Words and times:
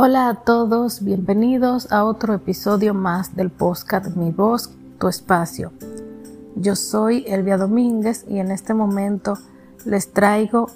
Hola 0.00 0.28
a 0.28 0.34
todos, 0.36 1.02
bienvenidos 1.02 1.90
a 1.90 2.04
otro 2.04 2.32
episodio 2.32 2.94
más 2.94 3.34
del 3.34 3.50
podcast 3.50 4.14
Mi 4.14 4.30
Voz, 4.30 4.70
Tu 5.00 5.08
Espacio. 5.08 5.72
Yo 6.54 6.76
soy 6.76 7.24
Elvia 7.26 7.56
Domínguez 7.56 8.24
y 8.28 8.38
en 8.38 8.52
este 8.52 8.74
momento 8.74 9.36
les 9.84 10.12
traigo 10.12 10.70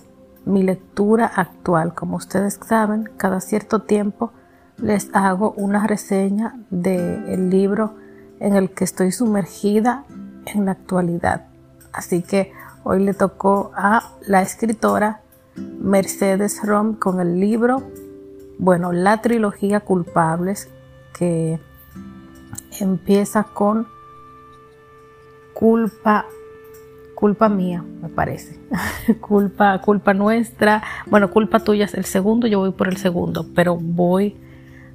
mi 0.45 0.65
lectura 0.65 1.31
actual. 1.37 1.95
Como 1.95 2.17
ustedes 2.17 2.59
saben, 2.67 3.11
cada 3.17 3.41
cierto 3.41 3.83
tiempo 3.83 4.33
les 4.77 5.09
hago 5.13 5.55
una 5.57 5.87
reseña 5.87 6.59
del 6.71 7.49
libro 7.49 7.95
en 8.41 8.57
el 8.57 8.71
que 8.71 8.83
estoy 8.83 9.13
sumergida 9.13 10.05
en 10.47 10.65
la 10.65 10.73
actualidad. 10.73 11.47
Así 11.93 12.23
que 12.23 12.53
hoy 12.83 13.05
le 13.05 13.15
tocó 13.15 13.71
a 13.77 14.03
la 14.27 14.43
escritora 14.43 15.21
Mercedes 15.55 16.61
Rom 16.65 16.97
con 16.97 17.21
el 17.21 17.39
libro 17.39 17.85
bueno, 18.63 18.93
la 18.93 19.21
trilogía 19.21 19.81
Culpables 19.81 20.71
que 21.19 21.59
empieza 22.79 23.43
con 23.43 23.89
culpa 25.53 26.27
culpa 27.17 27.49
mía, 27.49 27.85
me 28.01 28.09
parece. 28.09 28.61
culpa 29.21 29.81
culpa 29.81 30.15
nuestra. 30.15 30.81
Bueno, 31.07 31.33
culpa 31.33 31.59
tuya 31.59 31.87
es 31.87 31.95
el 31.95 32.05
segundo, 32.05 32.47
yo 32.47 32.61
voy 32.61 32.71
por 32.71 32.87
el 32.87 32.99
segundo, 32.99 33.47
pero 33.53 33.75
voy 33.77 34.37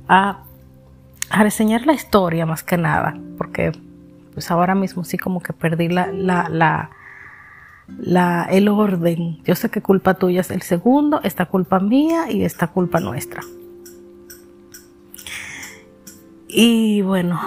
a, 0.08 0.44
a 1.30 1.44
reseñar 1.44 1.86
la 1.86 1.92
historia 1.92 2.46
más 2.46 2.64
que 2.64 2.78
nada, 2.78 3.20
porque 3.38 3.74
pues 4.34 4.50
ahora 4.50 4.76
mismo 4.76 5.04
sí 5.04 5.18
como 5.18 5.42
que 5.42 5.52
perdí 5.52 5.90
la, 5.90 6.14
la, 6.14 6.48
la 6.48 6.92
la, 7.88 8.48
el 8.50 8.68
orden. 8.68 9.40
Yo 9.44 9.56
sé 9.56 9.70
que 9.70 9.82
culpa 9.82 10.16
tuya 10.16 10.42
es 10.42 10.52
el 10.52 10.62
segundo, 10.62 11.22
esta 11.24 11.46
culpa 11.46 11.80
mía 11.80 12.32
y 12.32 12.44
esta 12.44 12.68
culpa 12.68 13.00
nuestra. 13.00 13.42
Y 16.48 17.02
bueno, 17.02 17.40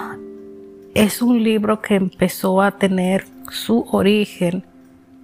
es 0.93 1.21
un 1.21 1.43
libro 1.43 1.81
que 1.81 1.95
empezó 1.95 2.61
a 2.61 2.71
tener 2.71 3.25
su 3.49 3.85
origen 3.91 4.63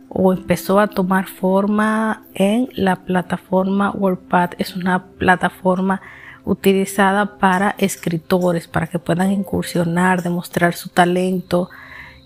o 0.09 0.34
empezó 0.34 0.80
a 0.80 0.88
tomar 0.88 1.28
forma 1.28 2.24
en 2.34 2.70
la 2.74 2.96
plataforma 2.98 3.92
WordPad. 3.92 4.52
Es 4.58 4.76
una 4.76 5.06
plataforma 5.06 6.02
utilizada 6.46 7.38
para 7.38 7.76
escritores, 7.78 8.68
para 8.68 8.88
que 8.88 9.00
puedan 9.00 9.31
incursionar, 9.31 10.24
demostrar 10.24 10.74
su 10.74 10.90
talento 10.90 11.70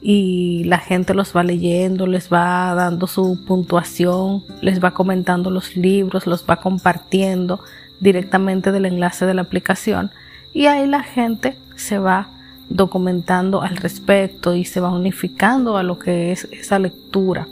y 0.01 0.63
la 0.63 0.79
gente 0.79 1.13
los 1.13 1.35
va 1.35 1.43
leyendo, 1.43 2.07
les 2.07 2.31
va 2.31 2.73
dando 2.73 3.05
su 3.05 3.39
puntuación, 3.45 4.43
les 4.61 4.83
va 4.83 4.91
comentando 4.91 5.51
los 5.51 5.77
libros, 5.77 6.25
los 6.25 6.43
va 6.49 6.57
compartiendo 6.57 7.59
directamente 7.99 8.71
del 8.71 8.87
enlace 8.87 9.25
de 9.27 9.35
la 9.35 9.43
aplicación 9.43 10.11
y 10.53 10.65
ahí 10.65 10.87
la 10.87 11.03
gente 11.03 11.55
se 11.75 11.99
va 11.99 12.29
documentando 12.69 13.61
al 13.61 13.77
respecto 13.77 14.55
y 14.55 14.65
se 14.65 14.79
va 14.79 14.89
unificando 14.89 15.77
a 15.77 15.83
lo 15.83 15.99
que 15.99 16.31
es 16.31 16.47
esa 16.51 16.79
lectura. 16.79 17.47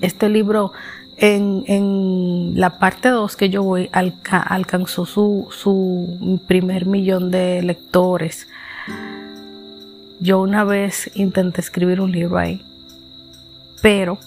Este 0.00 0.28
libro 0.28 0.72
en, 1.16 2.52
la 2.54 2.78
parte 2.78 3.08
2 3.08 3.36
que 3.36 3.50
yo 3.50 3.62
voy 3.62 3.88
alcanzó 3.92 5.06
su, 5.06 5.48
su 5.50 6.40
primer 6.46 6.86
millón 6.86 7.30
de 7.30 7.62
lectores. 7.62 8.48
Yo 10.20 10.40
una 10.40 10.64
vez 10.64 11.10
intenté 11.14 11.60
escribir 11.60 12.00
un 12.00 12.12
libro 12.12 12.38
ahí, 12.38 12.62
pero 13.82 14.18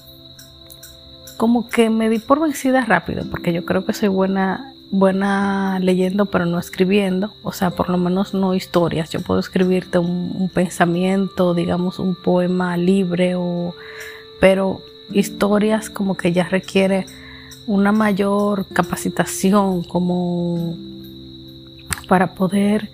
como 1.38 1.70
que 1.70 1.90
me 1.90 2.10
di 2.10 2.20
por 2.20 2.42
vencida 2.42 2.82
rápido, 2.86 3.26
porque 3.30 3.54
yo 3.54 3.66
creo 3.66 3.86
que 3.86 3.94
soy 3.94 4.10
buena 4.10 4.74
buena 4.94 5.80
leyendo 5.80 6.28
pero 6.28 6.46
no 6.46 6.60
escribiendo, 6.60 7.34
o 7.42 7.52
sea, 7.52 7.72
por 7.72 7.90
lo 7.90 7.98
menos 7.98 8.36
no 8.36 8.54
historias. 8.54 9.10
Yo 9.10 9.22
puedo 9.22 9.40
escribirte 9.40 9.98
un, 9.98 10.50
pensamiento, 10.54 11.56
digamos 11.56 11.98
un 11.98 12.14
poema 12.14 12.78
libre, 12.78 13.34
o, 13.36 13.76
pero 14.40 14.82
historias 15.12 15.90
como 15.90 16.16
que 16.16 16.32
ya 16.32 16.44
requiere 16.44 17.08
una 17.66 17.92
mayor 17.92 18.68
capacitación 18.68 19.84
como 19.84 20.78
para 22.08 22.36
poder 22.36 22.92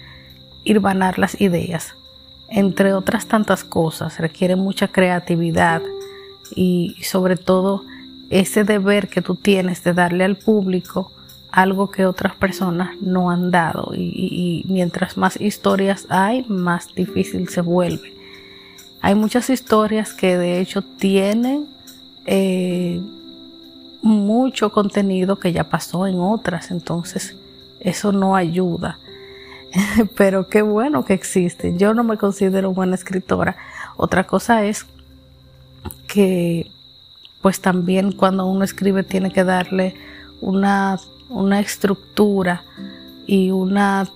ir 0.64 0.80
vanar 0.80 1.20
las 1.20 1.40
ideas. 1.42 1.96
Entre 2.52 2.94
otras 2.94 3.28
tantas 3.28 3.64
cosas, 3.64 4.20
requiere 4.20 4.56
mucha 4.56 4.88
creatividad 4.88 5.82
y 6.56 6.96
sobre 7.04 7.36
todo 7.36 7.84
ese 8.30 8.64
deber 8.64 9.08
que 9.08 9.22
tú 9.22 9.36
tienes 9.36 9.84
de 9.84 9.94
darle 9.94 10.24
al 10.24 10.36
público 10.36 11.12
algo 11.52 11.90
que 11.90 12.06
otras 12.06 12.36
personas 12.36 12.96
no 13.02 13.32
han 13.32 13.50
dado 13.52 13.92
y, 13.96 14.64
mientras 14.68 15.18
más 15.18 15.40
historias 15.40 16.06
hay, 16.10 16.46
más 16.48 16.94
difícil 16.94 17.50
se 17.50 17.62
vuelve. 17.62 18.14
Hay 19.02 19.16
muchas 19.16 19.50
historias 19.50 20.14
que 20.14 20.38
de 20.38 20.60
hecho 20.60 20.82
tienen 20.82 21.66
eh, 22.26 23.02
mucho 24.02 24.72
contenido 24.72 25.38
que 25.38 25.52
ya 25.52 25.64
pasó 25.64 26.06
en 26.06 26.20
otras, 26.20 26.70
entonces 26.72 27.36
eso 27.80 28.12
no 28.12 28.36
ayuda. 28.36 29.00
Pero 30.18 30.48
qué 30.48 30.62
bueno 30.62 31.06
que 31.06 31.14
existen. 31.14 31.78
Yo 31.78 31.94
no 31.94 32.04
me 32.04 32.18
considero 32.18 32.74
buena 32.74 32.96
escritora. 32.96 33.58
Otra 33.98 34.26
cosa 34.26 34.66
es 34.66 34.86
que 36.08 36.72
pues 37.42 37.62
también 37.62 38.12
cuando 38.12 38.46
uno 38.46 38.64
escribe 38.66 39.04
tiene 39.04 39.32
que 39.32 39.44
darle 39.44 39.96
una 40.42 41.00
una 41.30 41.60
estructura 41.60 42.64
y 43.28 43.52
una, 43.52 44.10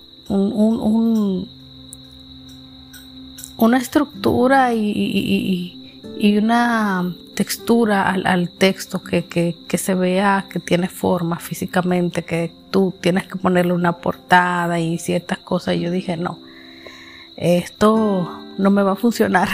una 3.56 3.78
estructura 3.78 4.74
y, 4.74 5.83
una 6.38 7.14
textura 7.34 8.10
al, 8.10 8.48
texto 8.50 9.02
que, 9.02 9.56
se 9.76 9.94
vea 9.94 10.46
que 10.48 10.60
tiene 10.60 10.88
forma 10.88 11.38
físicamente, 11.38 12.22
que 12.22 12.52
tú 12.70 12.94
tienes 13.00 13.26
que 13.26 13.36
ponerle 13.36 13.72
una 13.72 13.92
portada 13.92 14.78
y 14.80 14.98
ciertas 14.98 15.38
cosas. 15.38 15.76
Y 15.76 15.80
yo 15.80 15.90
dije, 15.90 16.16
no, 16.16 16.38
esto 17.36 18.44
no 18.58 18.70
me 18.70 18.82
va 18.82 18.92
a 18.92 18.96
funcionar. 18.96 19.48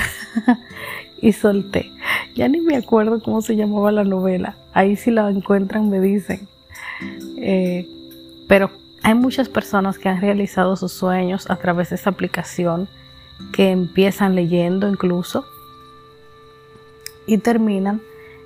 y 1.23 1.33
solté. 1.33 1.93
Ya 2.35 2.49
ni 2.49 2.61
me 2.61 2.77
acuerdo 2.77 3.21
cómo 3.23 3.43
se 3.43 3.57
llamaba 3.57 3.93
la 3.93 4.05
novela. 4.05 4.57
Ahí 4.73 4.97
si 4.97 5.11
la 5.11 5.29
encuentran 5.31 5.91
me 5.91 6.01
dicen. 6.01 6.49
Eh, 7.37 7.89
pero 8.47 8.71
hay 9.03 9.15
muchas 9.15 9.49
personas 9.49 9.99
que 9.99 10.09
han 10.09 10.21
realizado 10.21 10.77
sus 10.77 10.93
sueños 10.93 11.49
a 11.51 11.57
través 11.57 11.91
de 11.91 11.97
esta 11.97 12.11
aplicación, 12.11 12.89
que 13.53 13.71
empiezan 13.71 14.35
leyendo 14.35 14.89
incluso 14.89 15.47
y 17.27 17.39
terminan 17.39 18.01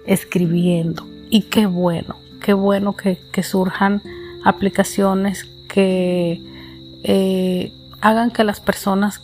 escribiendo. 0.07 1.07
Y 1.31 1.43
qué 1.43 1.67
bueno, 1.67 2.17
qué 2.41 2.53
bueno 2.53 2.95
que, 2.97 3.19
surjan 3.43 4.03
aplicaciones 4.45 5.45
que 5.69 6.43
eh, 7.03 7.73
hagan 8.01 8.31
que 8.31 8.45
las 8.45 8.61
personas 8.61 9.23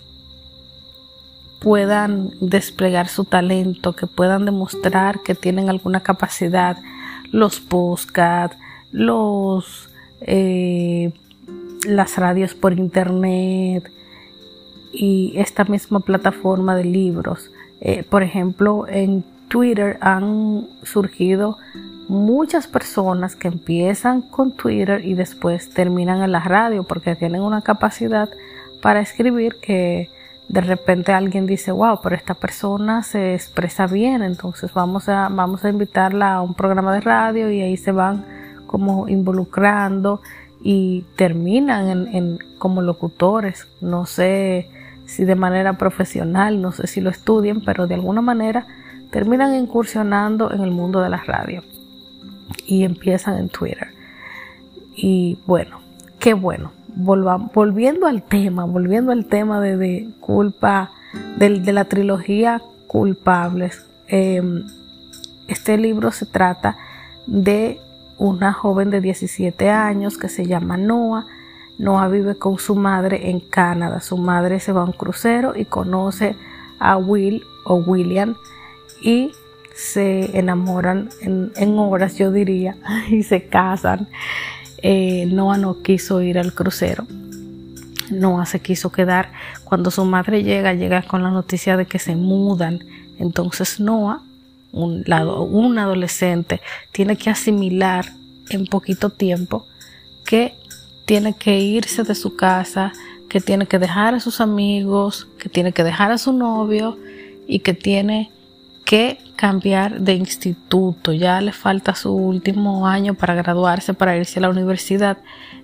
puedan 1.61 2.31
desplegar 2.41 3.09
su 3.09 3.25
talento, 3.25 3.94
que 3.94 4.06
puedan 4.06 4.47
demostrar 4.47 5.21
que 5.22 5.34
tienen 5.34 5.69
alguna 5.69 6.00
capacidad, 6.00 6.78
los 7.31 7.61
postcards, 7.61 8.56
los 8.91 9.91
eh, 10.22 11.12
las 11.87 12.17
radios 12.17 12.55
por 12.55 12.78
internet 12.78 13.91
y 14.93 15.32
esta 15.37 15.65
misma 15.65 16.00
plataforma 16.00 16.77
de 16.77 16.84
libros. 16.84 17.50
Eh, 17.81 18.05
por 18.09 18.22
ejemplo, 18.22 18.87
en 18.88 19.25
Twitter 19.50 19.99
han 20.00 20.69
surgido 20.84 21.58
muchas 22.08 22.69
personas 22.69 23.35
que 23.35 23.49
empiezan 23.49 24.23
con 24.23 24.52
Twitter 24.52 25.05
y 25.05 25.14
después 25.14 25.70
terminan 25.70 26.23
en 26.23 26.32
la 26.32 26.41
radio 26.41 26.85
porque 26.85 27.17
tienen 27.17 27.43
una 27.43 27.61
capacidad 27.61 28.31
para 28.81 29.00
escribir 29.00 29.56
que 29.61 30.08
de 30.49 30.61
repente 30.61 31.12
alguien 31.12 31.47
dice, 31.47 31.73
wow, 31.73 31.99
pero 32.02 32.14
esta 32.14 32.35
persona 32.35 33.02
se 33.02 33.35
expresa 33.35 33.87
bien, 33.87 34.23
entonces 34.23 34.73
vamos 34.73 35.08
a, 35.08 35.29
vamos 35.29 35.64
a 35.64 35.69
invitarla 35.69 36.35
a 36.35 36.43
un 36.43 36.55
programa 36.55 36.94
de 36.94 37.00
radio 37.00 37.50
y 37.50 37.61
ahí 37.61 37.76
se 37.76 37.93
van 37.93 38.25
como 38.67 39.08
involucrando 39.08 40.20
y 40.62 41.05
terminan 41.17 42.08
en, 42.14 42.38
como 42.58 42.82
locutores. 42.82 43.67
No 43.81 44.06
sé 44.06 44.69
si 45.06 45.25
de 45.25 45.35
manera 45.35 45.73
profesional, 45.75 46.62
no 46.62 46.70
sé 46.70 46.87
si 46.87 47.00
lo 47.00 47.11
estudien, 47.11 47.64
pero 47.64 47.88
de 47.88 47.94
alguna 47.94 48.20
manera 48.20 48.67
terminan 49.11 49.55
incursionando 49.55 50.53
en 50.53 50.61
el 50.61 50.71
mundo 50.71 51.01
de 51.01 51.11
la 51.11 51.19
radio 51.19 51.62
y 52.67 52.85
empiezan 52.85 53.39
en 53.39 53.49
Twitter. 53.49 53.89
Y 54.95 55.39
bueno, 55.47 55.81
qué 56.19 56.35
bueno. 56.35 56.73
volviendo 56.95 58.07
al 58.07 58.23
tema, 58.23 58.65
volviendo 58.65 59.12
al 59.12 59.27
tema 59.27 59.61
de, 59.61 60.09
culpa, 60.21 60.91
de, 61.37 61.73
la 61.73 61.85
trilogía 61.85 62.61
Culpables. 62.87 63.87
Em, 64.09 64.65
este 65.47 65.79
libro 65.79 66.11
se 66.11 66.27
trata 66.27 66.77
de 67.27 67.81
una 68.19 68.53
joven 68.53 68.91
de 68.91 69.01
17 69.01 69.71
años 69.71 70.19
que 70.19 70.29
se 70.29 70.47
llama 70.47 70.77
Noah. 70.77 71.27
Noah 71.79 72.09
vive 72.09 72.35
con 72.35 72.59
su 72.59 72.75
madre 72.75 73.31
en 73.31 73.41
Canadá. 73.41 74.01
Su 74.01 74.19
madre 74.19 74.61
se 74.61 74.73
va 74.73 74.83
a 74.83 74.85
un 74.85 74.93
crucero 74.93 75.55
y 75.57 75.65
conoce 75.65 76.37
a 76.79 76.97
Will 76.97 77.45
o 77.65 77.77
William 77.77 78.37
y 79.00 79.32
se 79.75 80.38
enamoran 80.38 81.08
en, 81.20 81.79
horas, 81.79 82.17
yo 82.17 82.31
diría, 82.31 82.76
y 83.11 83.23
se 83.23 83.47
casan. 83.47 84.08
Eh, 84.82 85.26
Noah 85.26 85.58
no 85.58 85.82
quiso 85.82 86.23
ir 86.23 86.38
al 86.38 86.55
crucero. 86.55 87.06
Noah 88.11 88.47
se 88.47 88.61
quiso 88.61 88.91
quedar. 88.91 89.32
Cuando 89.64 89.91
su 89.91 90.05
madre 90.05 90.43
llega, 90.43 90.75
llega 90.75 91.02
con 91.02 91.23
la 91.23 91.31
noticia 91.31 91.76
de 91.76 91.87
que 91.87 91.99
se 91.99 92.17
mudan. 92.17 92.81
Entonces 93.19 93.81
Noah, 93.81 94.23
un, 94.73 95.02
lado, 95.06 95.43
un 95.43 95.79
adolescente, 95.79 96.61
tiene 96.93 97.17
que 97.17 97.31
asimilar 97.31 98.06
en 98.50 98.67
poquito 98.67 99.11
tiempo 99.11 99.67
que 100.25 100.55
tiene 101.06 101.35
que 101.35 101.58
irse 101.58 102.02
de 102.02 102.14
su 102.14 102.37
casa, 102.37 102.93
que 103.29 103.41
tiene 103.41 103.67
que 103.67 103.79
dejar 103.79 104.14
a 104.14 104.20
sus 104.20 104.41
amigos, 104.41 105.29
que 105.38 105.49
tiene 105.49 105.73
que 105.73 105.85
dejar 105.85 106.12
a 106.12 106.19
su 106.19 106.32
novio 106.32 106.99
y 107.47 107.61
que 107.61 107.75
tiene 107.75 108.31
que 108.90 109.19
cambiar 109.37 110.00
de 110.00 110.14
instituto. 110.14 111.12
Ya 111.12 111.40
le 111.40 111.52
falta 111.52 111.94
su 111.94 112.12
último 112.12 112.88
año 112.88 113.14
para 113.14 113.37
graduarse, 113.37 113.94
para 113.94 114.16
irse 114.16 114.40
a 114.40 114.42
la 114.42 114.50
universidad. 114.50 115.19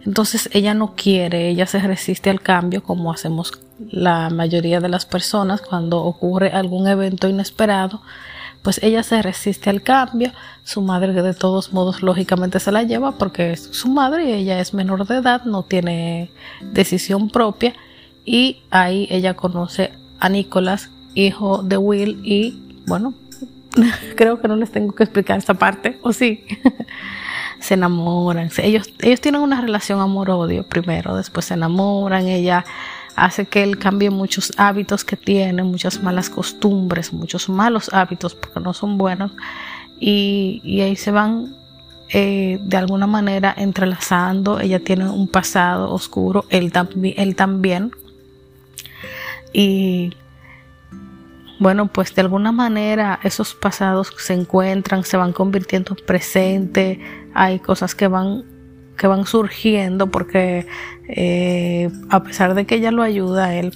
Entonces 0.05 0.49
ella 0.53 0.75
no 0.75 0.95
quiere, 0.95 1.49
ella 1.49 1.67
se 1.67 1.81
resiste 1.81 2.31
al 2.31 2.41
cambio 2.41 2.85
como 2.85 3.11
hacemos 3.11 3.51
la 3.91 4.31
mayoría 4.31 4.79
de 4.79 4.89
las 4.89 5.07
personas 5.07 5.61
cuando 5.61 6.05
ocurre 6.05 6.53
algún 6.53 6.87
evento 6.87 7.29
inesperado. 7.29 8.01
Pues 8.63 8.81
ella 8.81 9.03
se 9.03 9.21
resiste 9.23 9.71
al 9.71 9.83
cambio, 9.83 10.31
su 10.63 10.81
madre 10.81 11.13
de 11.13 11.35
todos 11.35 11.73
modos 11.73 12.05
lógicamente 12.05 12.61
se 12.61 12.71
la 12.71 12.85
lleva 12.85 13.19
porque 13.19 13.51
es 13.51 13.61
su 13.73 13.89
madre 13.89 14.31
y 14.31 14.35
ella 14.35 14.61
es 14.61 14.73
menor 14.73 15.05
de 15.05 15.17
edad, 15.17 15.43
no 15.47 15.65
tiene 15.65 16.31
decisión 16.61 17.29
propia 17.29 17.75
y 18.25 18.63
ahí 18.71 19.09
ella 19.11 19.35
conoce 19.35 19.91
a 20.21 20.29
Nicolás, 20.29 20.91
hijo 21.17 21.65
de 21.65 21.77
Will 21.77 22.21
y 22.25 22.66
bueno, 22.87 23.15
creo 24.17 24.41
que 24.41 24.49
no 24.49 24.57
les 24.57 24.71
tengo 24.71 24.95
que 24.95 25.05
explicar 25.05 25.39
esta 25.39 25.55
parte, 25.55 25.99
o 26.03 26.13
sí. 26.13 26.45
se 27.61 27.75
enamoran, 27.75 28.51
ellos, 28.59 28.93
ellos 29.01 29.21
tienen 29.21 29.41
una 29.41 29.61
relación 29.61 30.01
amor-odio 30.01 30.65
primero, 30.65 31.17
después 31.17 31.47
se 31.47 31.55
enamoran, 31.55 32.29
ella 32.29 32.65
hace 33.17 33.47
que 33.47 33.63
él 33.63 33.79
cambie 33.79 34.11
muchos 34.11 34.53
hábitos 34.59 35.05
que 35.05 35.17
tiene, 35.17 35.63
muchas 35.63 36.03
malas 36.03 36.29
costumbres, 36.29 37.15
muchos 37.15 37.49
malos 37.49 37.91
hábitos, 37.93 38.35
porque 38.35 38.61
no 38.61 38.75
son 38.75 38.99
buenos, 38.99 39.33
y, 39.99 40.81
ahí 40.83 40.97
se 40.97 41.11
van 41.11 41.57
eh, 42.11 42.59
de 42.61 42.77
alguna 42.77 43.07
manera 43.07 43.55
entrelazando, 43.57 44.61
ella 44.61 44.81
tiene 44.81 45.09
un 45.09 45.27
pasado 45.27 45.91
oscuro, 45.91 46.45
él, 46.51 46.71
él 47.17 47.37
también, 47.37 47.91
y 49.55 50.13
bueno, 51.59 51.87
pues 51.89 52.15
de 52.15 52.23
alguna 52.23 52.53
manera 52.53 53.19
esos 53.23 53.55
pasados 53.55 54.13
se 54.19 54.35
encuentran, 54.35 55.05
se 55.05 55.17
van 55.17 55.33
convirtiendo 55.33 55.95
en 55.99 56.05
presente, 56.05 57.01
hay 57.35 57.59
cosas 57.59 57.95
que 57.95 58.09
van 58.09 58.45
que 58.97 59.07
van 59.07 59.27
surgiendo 59.27 60.07
porque 60.11 60.67
eh, 61.09 61.91
a 62.09 62.23
pesar 62.23 62.55
de 62.55 62.65
que 62.65 62.77
ella 62.77 62.91
lo 62.91 63.03
ayuda 63.03 63.47
a 63.47 63.55
él, 63.55 63.75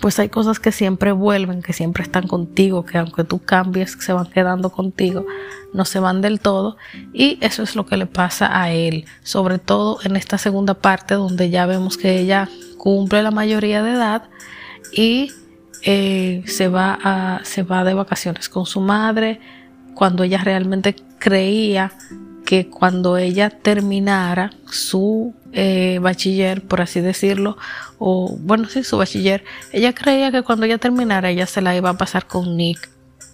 pues 0.00 0.18
hay 0.18 0.28
cosas 0.28 0.58
que 0.58 0.72
siempre 0.72 1.12
vuelven, 1.12 1.62
que 1.62 1.72
siempre 1.72 2.02
están 2.02 2.26
contigo, 2.26 2.84
que 2.84 2.98
aunque 2.98 3.24
tú 3.24 3.38
cambies, 3.38 3.96
se 4.00 4.12
van 4.12 4.26
quedando 4.26 4.70
contigo, 4.70 5.26
no 5.72 5.84
se 5.84 6.00
van 6.00 6.22
del 6.22 6.40
todo. 6.40 6.76
Y 7.12 7.38
eso 7.40 7.62
es 7.62 7.76
lo 7.76 7.86
que 7.86 7.96
le 7.96 8.06
pasa 8.06 8.60
a 8.60 8.72
él, 8.72 9.04
sobre 9.22 9.58
todo 9.58 9.98
en 10.02 10.16
esta 10.16 10.38
segunda 10.38 10.74
parte 10.74 11.14
donde 11.14 11.50
ya 11.50 11.66
vemos 11.66 11.96
que 11.96 12.18
ella 12.18 12.48
cumple 12.78 13.22
la 13.22 13.30
mayoría 13.30 13.82
de 13.82 13.92
edad 13.92 14.24
y 14.92 15.32
eh, 15.82 16.42
se, 16.46 16.68
va 16.68 16.98
a, 17.02 17.44
se 17.44 17.62
va 17.62 17.84
de 17.84 17.94
vacaciones 17.94 18.48
con 18.48 18.66
su 18.66 18.80
madre 18.80 19.40
cuando 19.94 20.24
ella 20.24 20.38
realmente 20.38 20.94
creía 21.18 21.92
que 22.44 22.68
cuando 22.68 23.16
ella 23.16 23.50
terminara 23.50 24.50
su 24.66 25.34
eh, 25.52 25.98
bachiller, 26.00 26.62
por 26.62 26.80
así 26.80 27.00
decirlo, 27.00 27.56
o 27.98 28.36
bueno, 28.40 28.68
sí, 28.68 28.82
su 28.82 28.96
bachiller, 28.98 29.44
ella 29.72 29.94
creía 29.94 30.32
que 30.32 30.42
cuando 30.42 30.66
ella 30.66 30.78
terminara 30.78 31.30
ella 31.30 31.46
se 31.46 31.60
la 31.60 31.76
iba 31.76 31.90
a 31.90 31.94
pasar 31.94 32.26
con 32.26 32.56
Nick 32.56 32.88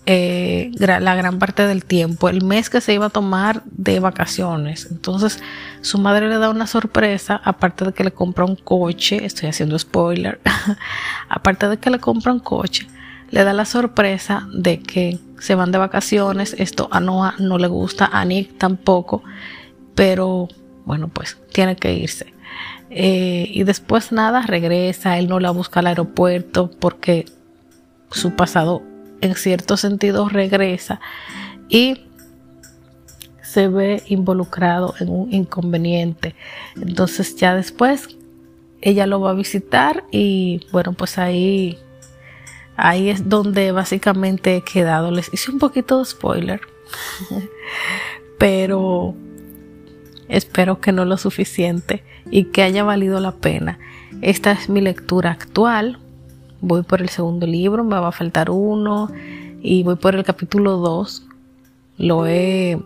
eh, 0.08 0.70
la 0.78 1.16
gran 1.16 1.40
parte 1.40 1.66
del 1.66 1.84
tiempo, 1.84 2.28
el 2.28 2.44
mes 2.44 2.70
que 2.70 2.80
se 2.80 2.94
iba 2.94 3.06
a 3.06 3.10
tomar 3.10 3.62
de 3.64 3.98
vacaciones. 3.98 4.86
Entonces 4.88 5.42
su 5.80 5.98
madre 5.98 6.28
le 6.28 6.38
da 6.38 6.48
una 6.48 6.68
sorpresa, 6.68 7.40
aparte 7.44 7.84
de 7.84 7.92
que 7.92 8.04
le 8.04 8.12
compra 8.12 8.44
un 8.44 8.54
coche, 8.54 9.24
estoy 9.26 9.48
haciendo 9.48 9.76
spoiler, 9.76 10.40
aparte 11.28 11.68
de 11.68 11.78
que 11.78 11.90
le 11.90 11.98
compra 11.98 12.32
un 12.32 12.38
coche, 12.38 12.86
le 13.30 13.42
da 13.42 13.52
la 13.52 13.64
sorpresa 13.64 14.46
de 14.54 14.78
que 14.78 15.18
se 15.40 15.56
van 15.56 15.72
de 15.72 15.78
vacaciones, 15.78 16.54
esto 16.56 16.88
a 16.92 17.00
Noah 17.00 17.34
no 17.40 17.58
le 17.58 17.66
gusta, 17.66 18.08
a 18.12 18.24
Nick 18.24 18.58
tampoco, 18.58 19.24
pero 19.96 20.46
bueno, 20.84 21.08
pues 21.08 21.36
tiene 21.52 21.74
que 21.74 21.92
irse. 21.92 22.32
Eh, 22.90 23.50
y 23.52 23.64
después 23.64 24.12
nada, 24.12 24.42
regresa, 24.42 25.18
él 25.18 25.26
no 25.26 25.40
la 25.40 25.50
busca 25.50 25.80
al 25.80 25.88
aeropuerto 25.88 26.70
porque 26.78 27.26
su 28.12 28.36
pasado 28.36 28.82
en 29.26 29.34
cierto 29.34 29.76
sentido 29.76 30.28
regresa 30.28 31.00
y 31.68 32.06
se 33.42 33.68
ve 33.68 34.02
involucrado 34.06 34.94
en 35.00 35.08
un 35.08 35.32
inconveniente. 35.32 36.34
Entonces 36.76 37.36
ya 37.36 37.54
después 37.54 38.08
ella 38.80 39.06
lo 39.06 39.20
va 39.20 39.30
a 39.30 39.34
visitar 39.34 40.04
y 40.10 40.66
bueno, 40.72 40.92
pues 40.92 41.18
ahí 41.18 41.78
ahí 42.76 43.08
es 43.08 43.28
donde 43.28 43.72
básicamente 43.72 44.56
he 44.56 44.62
quedado. 44.62 45.10
Les 45.10 45.32
hice 45.32 45.50
un 45.50 45.58
poquito 45.58 45.98
de 45.98 46.04
spoiler, 46.04 46.60
pero 48.38 49.14
espero 50.28 50.80
que 50.80 50.92
no 50.92 51.04
lo 51.04 51.16
suficiente 51.16 52.04
y 52.30 52.44
que 52.44 52.62
haya 52.62 52.84
valido 52.84 53.20
la 53.20 53.32
pena. 53.32 53.78
Esta 54.22 54.52
es 54.52 54.68
mi 54.68 54.80
lectura 54.80 55.30
actual 55.30 55.98
voy 56.60 56.82
por 56.82 57.02
el 57.02 57.08
segundo 57.08 57.46
libro, 57.46 57.84
me 57.84 57.98
va 57.98 58.08
a 58.08 58.12
faltar 58.12 58.50
uno 58.50 59.10
y 59.62 59.82
voy 59.82 59.96
por 59.96 60.14
el 60.14 60.24
capítulo 60.24 60.76
2. 60.78 61.26
Lo 61.98 62.26
he, 62.26 62.78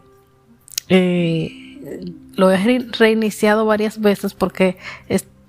eh, 0.89 2.13
lo 2.37 2.51
he 2.51 2.79
reiniciado 2.99 3.67
varias 3.67 4.01
veces 4.01 4.35
porque 4.35 4.77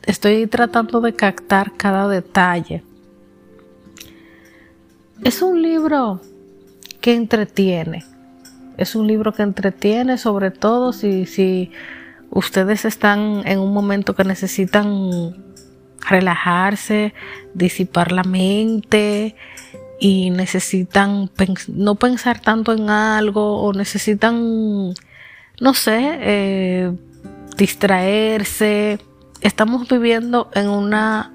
estoy 0.03 0.47
tratando 0.47 1.01
de 1.01 1.13
captar 1.13 1.73
cada 1.77 2.07
detalle. 2.07 2.83
Es 5.23 5.41
un 5.41 5.61
libro 5.61 6.21
que 6.99 7.13
entretiene. 7.13 8.03
Es 8.77 8.95
un 8.95 9.07
libro 9.07 9.33
que 9.33 9.43
entretiene 9.43 10.17
sobre 10.17 10.49
todo 10.49 10.93
si, 10.93 11.25
si 11.25 11.71
ustedes 12.31 12.85
están 12.85 13.43
en 13.45 13.59
un 13.59 13.73
momento 13.73 14.15
que 14.15 14.23
necesitan 14.23 15.50
relajarse, 16.07 17.13
disipar 17.53 18.11
la 18.11 18.23
mente 18.23 19.35
y 19.99 20.31
necesitan 20.31 21.29
no 21.67 21.95
pensar 21.95 22.39
tanto 22.41 22.73
en 22.73 22.89
algo 22.89 23.61
o 23.61 23.73
necesitan, 23.73 24.93
no 25.59 25.73
sé, 25.73 26.17
eh, 26.21 26.91
distraerse. 27.57 28.99
Estamos 29.41 29.87
viviendo 29.87 30.49
en 30.53 30.69
una 30.69 31.31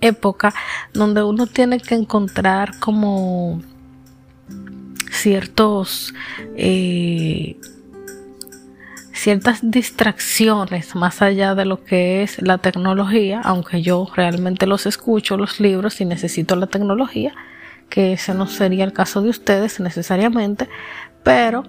época 0.00 0.54
donde 0.92 1.22
uno 1.22 1.46
tiene 1.46 1.80
que 1.80 1.94
encontrar 1.94 2.78
como 2.78 3.60
ciertos 5.10 6.14
eh, 6.56 7.58
ciertas 9.26 9.58
distracciones 9.60 10.94
más 10.94 11.20
allá 11.20 11.56
de 11.56 11.64
lo 11.64 11.82
que 11.82 12.22
es 12.22 12.40
la 12.40 12.58
tecnología, 12.58 13.40
aunque 13.42 13.82
yo 13.82 14.06
realmente 14.14 14.68
los 14.68 14.86
escucho, 14.86 15.36
los 15.36 15.58
libros, 15.58 16.00
y 16.00 16.04
necesito 16.04 16.54
la 16.54 16.68
tecnología, 16.68 17.34
que 17.88 18.12
ese 18.12 18.34
no 18.34 18.46
sería 18.46 18.84
el 18.84 18.92
caso 18.92 19.22
de 19.22 19.30
ustedes 19.30 19.80
necesariamente, 19.80 20.68
pero 21.24 21.64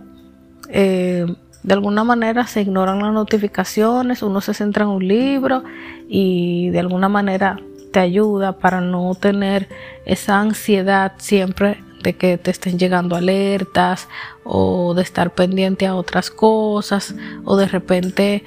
eh, 0.69 1.25
de 1.63 1.73
alguna 1.73 2.03
manera 2.03 2.45
se 2.45 2.61
ignoran 2.61 2.99
las 2.99 3.11
notificaciones, 3.11 4.21
uno 4.21 4.39
se 4.39 4.53
centra 4.53 4.83
en 4.83 4.91
un 4.91 5.07
libro 5.07 5.63
y 6.07 6.69
de 6.69 6.77
alguna 6.77 7.09
manera 7.09 7.59
te 7.91 7.99
ayuda 7.99 8.59
para 8.59 8.81
no 8.81 9.15
tener 9.15 9.67
esa 10.05 10.39
ansiedad 10.39 11.13
siempre 11.17 11.83
que 12.13 12.37
te 12.37 12.51
estén 12.51 12.77
llegando 12.79 13.15
alertas 13.15 14.07
o 14.43 14.93
de 14.93 15.01
estar 15.01 15.33
pendiente 15.33 15.87
a 15.87 15.95
otras 15.95 16.29
cosas 16.29 17.15
o 17.43 17.57
de 17.57 17.67
repente 17.67 18.43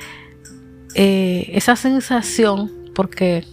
eh, 0.94 1.50
esa 1.52 1.76
sensación 1.76 2.70
porque 2.94 3.44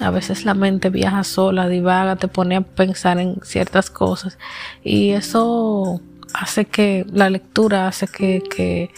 a 0.00 0.10
veces 0.10 0.44
la 0.44 0.54
mente 0.54 0.90
viaja 0.90 1.24
sola, 1.24 1.68
divaga, 1.68 2.16
te 2.16 2.28
pone 2.28 2.56
a 2.56 2.60
pensar 2.62 3.18
en 3.18 3.36
ciertas 3.42 3.90
cosas 3.90 4.38
y 4.82 5.10
eso 5.10 6.00
hace 6.32 6.64
que 6.64 7.06
la 7.12 7.30
lectura 7.30 7.86
hace 7.86 8.08
que, 8.08 8.42
que 8.42 8.90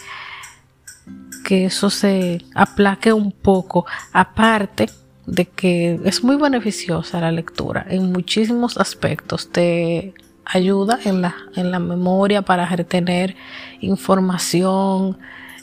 que 1.47 1.63
eso 1.63 1.89
se 1.89 2.41
aplaque 2.53 3.13
un 3.13 3.31
poco, 3.31 3.85
aparte 4.11 4.89
de 5.25 5.45
que 5.45 5.97
es 6.03 6.21
muy 6.21 6.35
beneficiosa 6.35 7.21
la 7.21 7.31
lectura 7.31 7.85
en 7.89 8.11
muchísimos 8.11 8.77
aspectos. 8.77 9.49
Te 9.49 10.13
ayuda 10.47 10.99
en 11.03 11.21
la, 11.21 11.35
en 11.55 11.71
la 11.71 11.79
memoria 11.79 12.41
para 12.41 12.65
retener 12.65 13.35
información. 13.81 15.17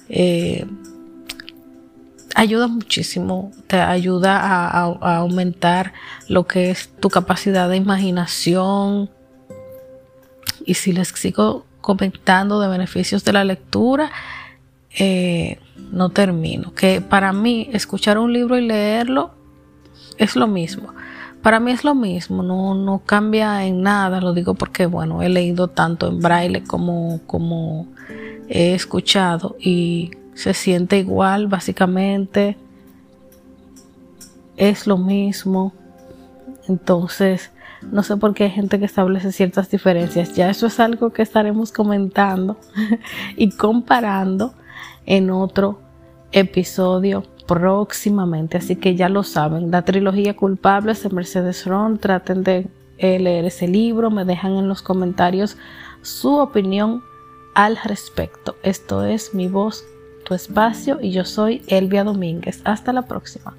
Eh, 0.09 0.67
ayuda 2.35 2.67
muchísimo, 2.67 3.50
te 3.67 3.81
ayuda 3.81 4.38
a, 4.38 5.17
aumentar 5.19 5.93
lo 6.29 6.47
que 6.47 6.71
es 6.71 6.91
tu 7.00 7.09
capacidad 7.09 7.69
de 7.69 7.76
imaginación. 7.76 9.11
Y 10.67 10.75
si 10.75 10.93
les 10.93 11.09
sigo 11.09 11.64
comentando 11.81 12.61
de 12.61 12.69
beneficios 12.69 13.25
de 13.25 13.33
la 13.33 13.45
lectura, 13.45 14.11
eh, 14.99 15.59
no 15.91 16.11
termino. 16.11 16.75
Que 16.75 17.00
para 17.00 17.33
mí 17.33 17.69
escuchar 17.73 18.19
un 18.19 18.33
libro 18.33 18.59
y 18.59 18.67
leerlo 18.67 19.35
es 20.19 20.37
lo 20.37 20.47
mismo. 20.47 20.95
Para 21.44 21.60
mí 21.60 21.72
es 21.72 21.84
lo 21.84 21.94
mismo, 21.94 22.42
no, 22.42 22.74
no 22.74 23.02
cambia 23.04 23.66
en 23.66 23.82
nada, 23.82 24.22
lo 24.22 24.32
digo 24.32 24.54
porque, 24.54 24.86
bueno, 24.86 25.20
he 25.20 25.28
leído 25.28 25.68
tanto 25.68 26.08
en 26.08 26.20
braille 26.20 26.64
como, 26.64 27.20
como 27.26 27.86
he 28.48 28.72
escuchado 28.74 29.54
y 29.60 30.12
se 30.32 30.54
siente 30.54 30.96
igual, 30.96 31.46
básicamente 31.48 32.56
es 34.56 34.86
lo 34.86 34.96
mismo. 34.96 35.74
Entonces, 36.66 37.50
no 37.82 38.02
sé 38.02 38.16
por 38.16 38.32
qué 38.32 38.44
hay 38.44 38.50
gente 38.50 38.78
que 38.78 38.86
establece 38.86 39.30
ciertas 39.30 39.68
diferencias. 39.68 40.34
Ya 40.34 40.48
eso 40.48 40.66
es 40.66 40.80
algo 40.80 41.10
que 41.10 41.20
estaremos 41.20 41.72
comentando 41.72 42.56
y 43.36 43.50
comparando 43.50 44.54
en 45.04 45.28
otro 45.28 45.78
episodio 46.32 47.22
próximamente. 47.46 48.58
Así 48.58 48.76
que 48.76 48.94
ya 48.96 49.08
lo 49.08 49.22
saben, 49.22 49.70
la 49.70 49.82
trilogía 49.82 50.36
culpables 50.36 51.02
de 51.02 51.10
Mercedes 51.10 51.66
Ron. 51.66 51.98
Traten 51.98 52.42
de 52.42 52.66
eh, 52.98 53.18
leer 53.18 53.44
ese 53.44 53.68
libro, 53.68 54.10
me 54.10 54.24
dejan 54.24 54.52
en 54.52 54.68
los 54.68 54.82
comentarios 54.82 55.56
su 56.02 56.36
opinión 56.36 57.02
al 57.54 57.76
respecto. 57.76 58.56
Esto 58.62 59.04
es 59.04 59.34
Mi 59.34 59.48
Voz, 59.48 59.84
Tu 60.24 60.34
Espacio 60.34 60.98
y 61.00 61.10
yo 61.10 61.24
soy 61.24 61.62
Elvia 61.66 62.04
Domínguez. 62.04 62.60
Hasta 62.64 62.92
la 62.92 63.02
próxima. 63.02 63.54